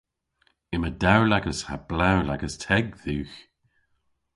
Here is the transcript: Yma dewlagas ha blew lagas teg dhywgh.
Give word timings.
Yma 0.75 0.89
dewlagas 1.01 1.59
ha 1.67 1.75
blew 1.89 2.17
lagas 2.27 2.55
teg 2.63 2.85
dhywgh. 3.03 3.37